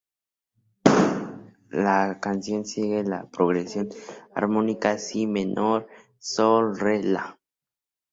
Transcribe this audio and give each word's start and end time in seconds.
La 1.69 2.19
canción 2.19 2.65
sigue 2.65 3.03
la 3.03 3.29
progresión 3.29 3.89
armónica 4.33 4.97
"si" 4.97 5.27
menor–"sol"–"re"–"la". 5.27 7.37